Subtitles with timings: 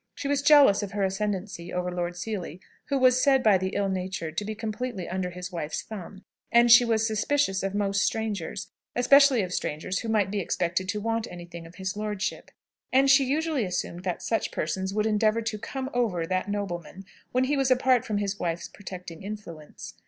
[0.15, 3.87] She was jealous of her ascendancy over Lord Seely, who was said by the ill
[3.87, 8.71] natured to be completely under his wife's thumb, and she was suspicious of most strangers
[8.95, 12.49] especially of strangers who might be expected to want anything of his lordship.
[12.91, 17.43] And she usually assumed that such persons would endeavour to "come over" that nobleman, when
[17.43, 19.93] he was apart from his wife's protecting influence.